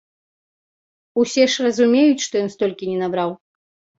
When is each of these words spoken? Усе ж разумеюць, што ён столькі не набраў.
Усе 1.23 1.43
ж 1.55 1.67
разумеюць, 1.67 2.25
што 2.27 2.35
ён 2.45 2.49
столькі 2.55 2.89
не 2.95 2.99
набраў. 3.05 3.29